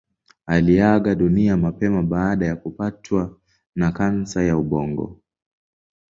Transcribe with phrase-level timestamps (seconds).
[0.45, 3.37] Aliaga dunia mapema baada ya kupatwa
[3.75, 5.19] na kansa ya ubongo.